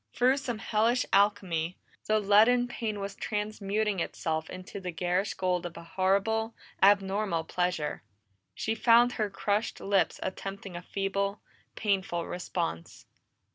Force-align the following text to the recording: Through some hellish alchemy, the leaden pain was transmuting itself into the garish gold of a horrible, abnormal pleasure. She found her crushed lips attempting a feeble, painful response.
Through 0.15 0.37
some 0.37 0.57
hellish 0.57 1.05
alchemy, 1.13 1.77
the 2.07 2.19
leaden 2.19 2.67
pain 2.67 2.99
was 2.99 3.13
transmuting 3.13 3.99
itself 3.99 4.49
into 4.49 4.79
the 4.79 4.89
garish 4.89 5.35
gold 5.35 5.63
of 5.63 5.77
a 5.77 5.83
horrible, 5.83 6.55
abnormal 6.81 7.43
pleasure. 7.43 8.01
She 8.55 8.73
found 8.73 9.11
her 9.11 9.29
crushed 9.29 9.79
lips 9.79 10.19
attempting 10.23 10.75
a 10.75 10.81
feeble, 10.81 11.39
painful 11.75 12.25
response. 12.25 13.05